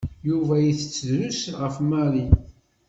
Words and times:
Yuba 0.27 0.55
itett 0.69 0.99
drus 1.07 1.41
ɣef 1.61 1.75
Mary. 1.89 2.25